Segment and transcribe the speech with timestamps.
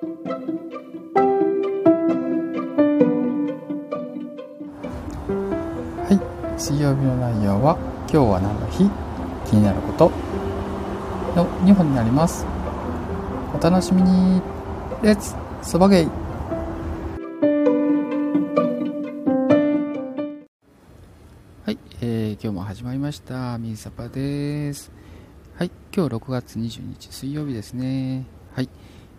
[0.00, 0.06] は
[6.10, 6.18] い。
[6.58, 7.76] 水曜日の内容は
[8.08, 8.88] 今日は何の日？
[9.44, 10.10] 気になること。
[11.36, 12.46] の2本になります。
[13.54, 14.40] お楽しみに。
[15.02, 16.12] レッツそばゲイは
[21.72, 23.58] い、えー、今日も始まりました。
[23.58, 24.90] みーさぱです。
[25.56, 25.70] はい。
[25.94, 28.24] 今日6月20日水曜日ですね。
[28.54, 28.70] はい。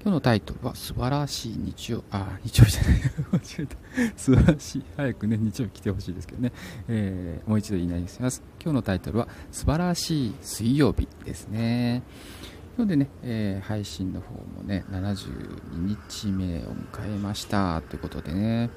[0.04, 2.92] 今日のタイトルは素晴らしい日曜あ日曜日じゃない。
[3.34, 3.78] 間違えた。
[4.18, 4.84] 素晴らしい。
[4.98, 6.52] 早くね日曜日来てほしいですけどね、
[6.88, 8.42] えー、もう一度言い直します。
[8.60, 12.02] 今日のタイトルは素晴らしい水曜日ですね。
[12.78, 17.84] 今日でね、えー、配信の方もね72日目を迎えました。
[17.88, 18.72] ということでね。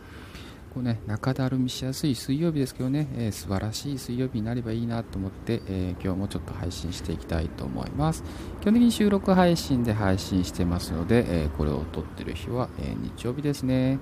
[0.74, 8.24] こうね、中だるみしやすい水曜日ですけどね、えー、素晴らしい水曜日になればいいなと思って、えー、今日もちょっと配信していきたいと思います。
[8.60, 14.00] 基本的に収録配信で配信してますので、えー、これを撮ってる日は、え日曜日ですね。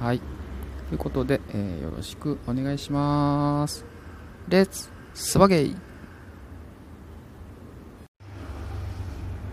[0.00, 0.20] はい。
[0.90, 3.86] ということで、えよろしくお願いします。
[4.48, 5.76] レッツスバゲイ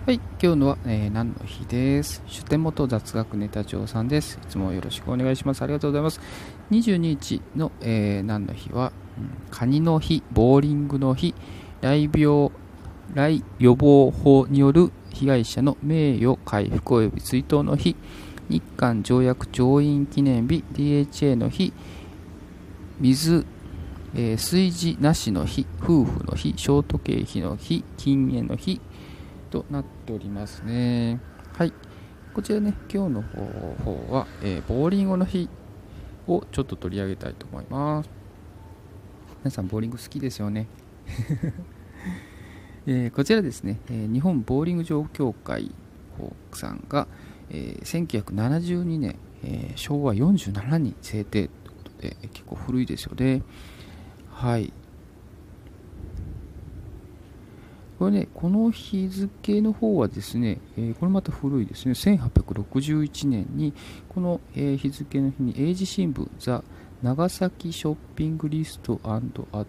[0.10, 2.24] はい、今日のは、えー、何の日です。
[2.26, 4.40] 出典元雑学ネタ帳さんです。
[4.44, 5.62] いつもよろしくお願いします。
[5.62, 6.20] ありがとうございます。
[6.72, 11.36] 22日の、えー、何の日は、うん、カニの日、ボーリングの日、
[11.82, 12.50] 来病、
[13.14, 17.96] 来予防法による被害者の名誉回復及び追悼の日、
[18.50, 21.72] 日韓条約調印記念日、DHA の日、
[23.00, 23.46] 水、
[24.16, 28.82] えー、炊事なしの日、夫婦の日、ショートケーキの日、禁煙の日、
[29.50, 31.20] となっておりますね。
[31.58, 31.74] はい。
[32.34, 35.50] こちらね、今日の方は、えー、ボーリングの日
[36.28, 38.10] をちょっと取り上げたいと思います。
[39.44, 40.68] 皆さん、ボーリング好きですよね？
[42.88, 45.72] えー、こちらですね、えー、日本ボーリング場協会
[46.54, 47.08] さんが、
[47.50, 53.44] えー、1972年、え昭和47年に制定ということで、結構古いですよね。
[54.30, 54.72] はい。
[58.00, 63.74] これね、この日付の方はですね、え、これまた古いですね、1861年に、
[64.08, 66.64] この、え、日付の日に英字新聞、ザ・
[67.04, 69.20] 長崎ショッピングリストア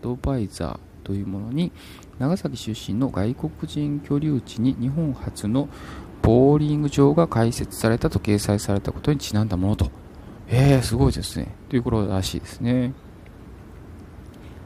[0.01, 1.73] ドバイザーというものに、
[2.21, 5.69] 長崎出身の外国人居留地に日本初の
[6.23, 9.91] ボーリング場が開設されたと掲載されたことにちなんだものと。
[10.47, 11.49] えー、すごいですね。
[11.69, 12.93] ということらしいですね。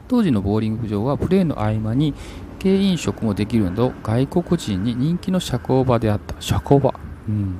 [0.07, 2.13] 当時のボーリング場はプレーの合間に
[2.55, 6.35] 軽飲食もできるなど外国人に人気の社交場であった。
[6.39, 6.93] 社交場、
[7.27, 7.59] うん、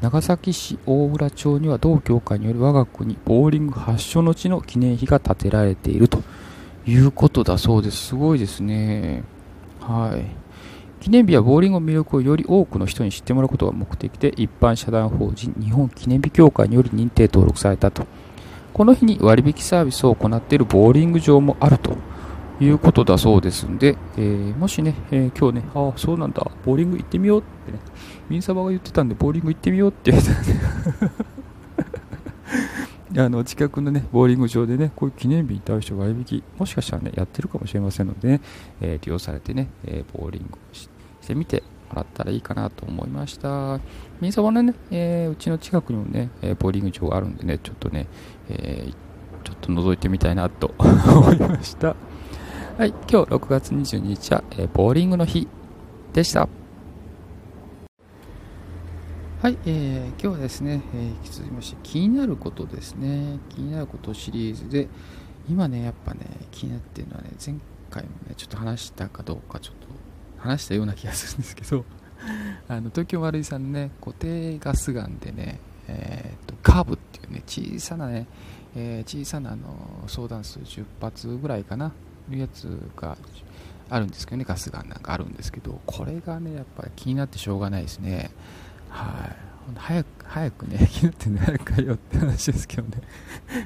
[0.00, 6.22] 長崎市大浦町には同協会による我が国ボーリング発祥の地の記念碑が建てられていると。
[6.86, 8.08] いうことだそうです。
[8.08, 9.24] すごいですね。
[9.80, 11.02] はい。
[11.02, 18.06] 記念日はボーリングの魅力をより多くの人に知ってもらうことが目的で一般社団法人日本記念日協会により認定登録されたと。
[18.72, 21.96] この日に割引サービスを行っているボーリング場もあると。
[22.60, 27.78] いうことだそうですんで、えー、もしね、えー、今日ね、ああ、そうなんだ、ボーリング行ってみようってね、
[28.28, 30.34] ミンサバが言ってたんで、ボーリング行ってみようって言ったん
[33.12, 38.40] で あの近くのね、ボーリング場でね、こういう記念日に対して割引、もしかしたらね、やってるかもしれませんので、ね、
[38.80, 40.88] えー、利用されてね、えボーリングし
[41.22, 43.78] てみてもらったらいいかなと思いました。
[44.20, 48.06] ミンサバのね、えうちの近くにもね、えボーリング場があるんでね、ちょっとね、
[48.48, 48.88] え
[49.44, 51.94] ちょっと覗いてみたいなと 思いました。
[52.76, 55.46] はい、今日6月22日は、えー、ボーリングの日
[56.12, 56.48] でした。
[59.40, 63.38] はい、えー、今日はですね、えー、引き続きまして気になることですね。
[63.50, 64.88] 気になることシリーズで、
[65.48, 67.54] 今ね、やっぱね、気になっているのはね、前
[67.90, 69.86] 回もね、ちょっと話したかどうか、ちょっと
[70.36, 71.84] 話したような気がするんですけど、
[72.66, 78.26] あの東京丸井さんのね、固定ガス管でね、えーと、カーブっていうね、小さなね、
[78.74, 81.92] えー、小さなあの相談数10発ぐらいかな、
[82.30, 83.16] いうやつが
[83.90, 88.30] あるんですけどね、ガスガンなんかあるんですけど、これがね、やっぱり気になってしょうがないですね。
[88.88, 89.54] はい。
[89.76, 93.02] 早く、早くね、 気になってん早くかよって話ですけどね。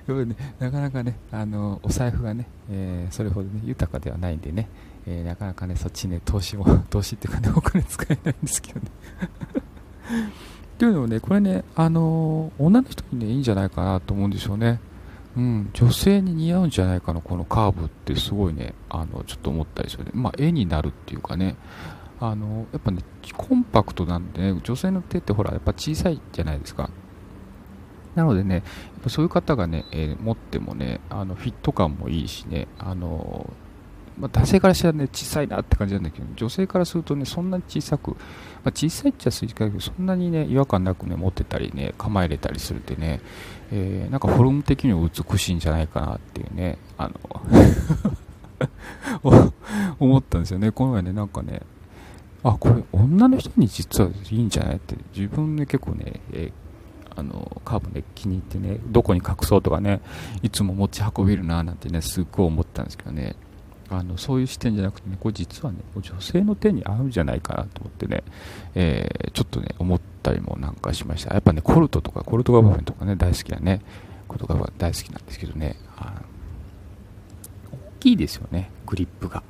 [0.27, 4.69] ねなかなかね、あの、お財布がね、えー、それほどね、豊かではないんでね、
[5.07, 8.87] えー、なかなかね、そっちね、投資も、 投資っていうかね、お金使えないんですけどね。
[10.75, 14.79] っていうのもね、これね、あのー、女の人にね、いいんじゃないかなと思うんですよね。
[15.39, 21.55] うん、女性に似合うんじゃないかな、このカーブってすごいね、あのちょっと思ったりするね、まあ、絵になるっていうかね、
[22.19, 23.05] あのやっぱね、
[23.37, 26.91] コンパクトなんでね、女性の手ってほら、やっぱ小さいじゃないですか。
[28.17, 28.65] なのでね、やっ
[29.05, 33.49] ぱそういう方がね、えー、持ってもね、あのフィット感もいいしね、あの
[34.19, 38.17] まあ、男性からしたらね、小さいなって感じなんだけど、女性からするとね、そんなに小さく、ま
[38.67, 43.21] あ、小さいっちゃ小さいけど、そんなにね、違和感なくね、持ってたりね、構えれたりするってね、
[43.71, 47.15] えー、なんかフォルム的には美しいんじゃないかなっていうね、あの
[50.01, 50.73] 思ったんですよね。
[50.73, 51.63] この前ね、なんかね、
[52.43, 60.01] あ、これ女の人に実はいいんじゃないって、自分で結構ね、えー、あの、カーブね、気に入ってね、どこに隠そうとかね、
[60.43, 63.37] いつも持ち運べるななんてね、すっごい思ったんですけどね、
[63.91, 68.23] あのそういう視点じゃなくてね、これ実はね、女性の手に合うんじゃないかなと思ってね、
[68.75, 71.33] えー、ちょっとね、思ったりもなんかしました。
[71.33, 73.81] やっぱね、コルトとか、コルトガバフェンとかね、大好きなね、
[74.27, 75.77] コルトガバ大好きなんですけどね、
[77.71, 79.43] 大きいですよね、グリップが。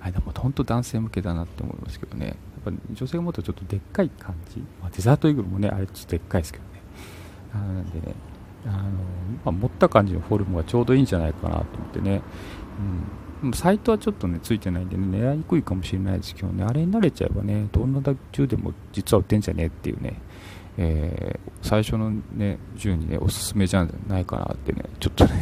[0.00, 6.70] あれでも本当男性向けだなって思いますけどね、やっぱ女性が持ったらちょっとでっかい感じ、まあ、デザートイーグルもね、あれちょっとでっかいですけどね。
[7.54, 8.14] あなんでね、
[8.66, 8.90] あのま
[9.46, 12.22] あ、持った感じのフォルムがちょうどいいんじゃないかなと思ってね、
[12.78, 18.00] うん、サイトはちょっとね、ついてないんでね、狙いにくいかもしれないですけどね、あれに慣れちゃえばね、どんな
[18.32, 20.14] 銃でも実は売ってんじゃねえっていうね、
[20.76, 25.32] えー、最初のね、銃にね、おすすめじゃないかなってね、ちょっとね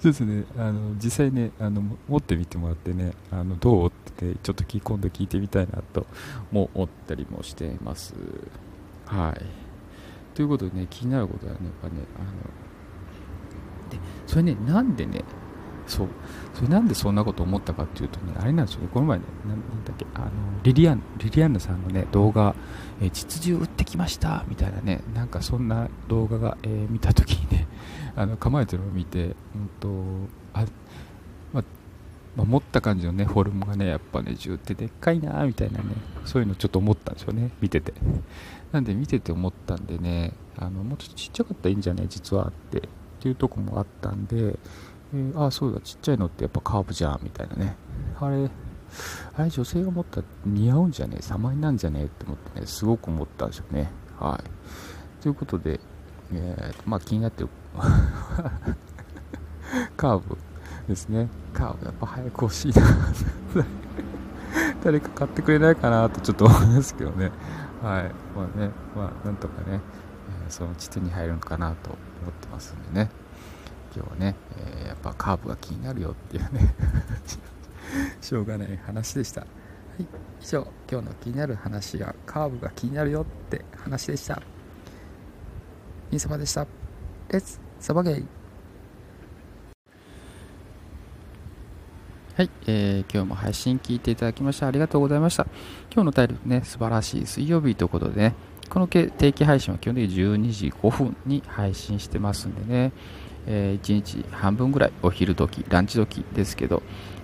[0.00, 6.06] そうですね、あの実際ねあの、持ってみてもらってね、あのどうって、ね、ちょっと今度聞いてみたいなと
[6.52, 8.14] も思ったりもしています。
[9.06, 9.44] はい。
[10.34, 12.28] ということでね、気になることはね、やっぱね、あの、
[13.88, 15.24] で、それね、なんでね、
[15.86, 16.08] そう、
[16.54, 20.26] それなんでそんなこと思ったかっていうとね、あれなんですよね、この前ね、なんだっけ、あの、
[20.62, 22.54] リリアン、リリアンヌさんのね、動画、
[23.00, 27.66] えー、実銃撃ってきましたみたいなね、なんかそんな動画が、えー、見たときにね、
[28.16, 29.34] あの構えてるのを見て、うん
[29.80, 29.88] と
[30.52, 30.64] あ
[31.52, 31.64] ま
[32.36, 35.84] まあ、持った感じのねフォルムがねやっぱね銃ってでっかいなみたいなね
[36.24, 37.94] そういうのちょっと思ったんですよね見てて。
[38.72, 42.88] なんで見てて思ったんでねあのもうちょっとちっちゃかったらいいんじゃない実はって
[43.18, 44.58] っていうとこもあったんで、
[45.14, 47.76] えー、ああそうだちっちゃいのってやっぱカーブじゃんみたいなね
[48.20, 48.48] あれ
[49.36, 55.80] あれ女性が持ったら似合うんじゃねえ様になんじゃねえって思ってねすごく思ったんですよねはいということで、
[56.32, 57.48] えー、まあ気になってる
[59.96, 60.38] カーブ
[60.88, 61.28] ですね。
[61.52, 62.82] カーブやっぱ早く欲しいな
[64.82, 67.30] 誰か買ってくれないかなとちょっと思いますけどね。
[67.82, 68.10] はい。
[68.36, 69.80] まあね、まあなんとかね、
[70.48, 71.90] その地点に入るのかなと
[72.22, 73.10] 思ってますんでね。
[73.94, 76.74] 今日はね、えー、やっぱカーブが気になるよっていうね
[78.20, 79.40] しょうがない話でした。
[79.40, 79.46] は
[79.98, 80.06] い。
[80.40, 84.42] 以上、今日の気になる話がカーブが気になるよって話でした。
[86.10, 86.66] インサマでした。
[87.30, 88.26] レッツサバゲイ
[92.38, 95.44] はい、えー、今日も配信聞いていただきましてありがとうございました。
[95.92, 98.34] 今日のタイルね、素晴らしい水曜日ということでね、
[98.68, 102.92] この定期配信は基本的に12時5分に配信してますんでね、
[103.46, 106.82] えー、1日半分ぐらいお昼時、ランチ時ですけど、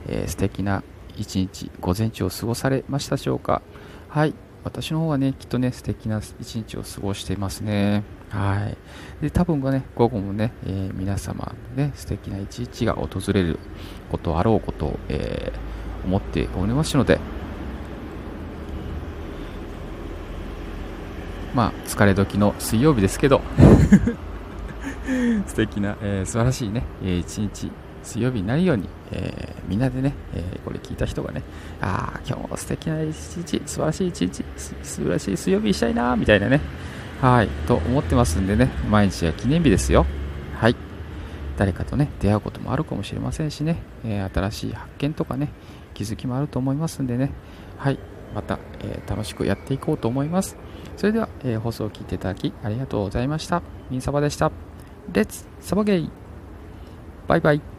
[0.08, 0.82] えー、素敵な
[1.16, 3.62] 一日、午前中を過ごされましたでしょうか。
[4.08, 8.02] はい、私の方はね、きっとね、素敵な一日を過ごしていますね。
[8.30, 8.76] はい。
[9.22, 13.58] で、多分がね、午後もね、えー、皆様ね、素敵な一日が訪れる
[14.10, 17.20] ことあろうことを、えー、思っておりますので、
[21.54, 23.40] まあ、疲れ時の水曜日ですけど
[25.46, 27.70] 素敵な、えー、素晴らしいね、えー、一日
[28.02, 31.42] 水曜日になるように、えー、みんなでね、えー、これ聞いた人がね、
[31.80, 36.60] ああ、今日も素敵な一日、素晴らしい一日、素晴らしい水曜日にしたいな、みたいなね、
[37.20, 40.04] はい、と思ってますんでね、毎日が記念日ですよ。
[40.58, 40.76] はい。
[41.56, 45.50] 誰かとね、出会うこともあるかもしれませんしね、えー、新しい発見とかね、
[45.94, 47.30] 気づきもあると思いますんでね、
[47.78, 47.98] はい、
[48.34, 50.56] また、えー、楽しくやっていこうと思います。
[50.96, 53.62] それでは、えー、放送を聞いていただきありがとうございました。
[53.90, 54.50] みんサバでした。
[55.12, 56.10] レッツサバゲイ
[57.28, 57.73] バイバイ